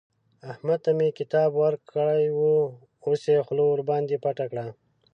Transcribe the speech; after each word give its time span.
احمد 0.51 0.79
ته 0.85 0.91
مې 0.97 1.07
کتاب 1.19 1.49
ورکړی 1.61 2.25
وو؛ 2.33 2.57
اوس 3.05 3.21
يې 3.33 3.37
خوله 3.45 3.63
ورباندې 3.67 4.21
پټه 4.23 4.45
کړه. 4.51 4.65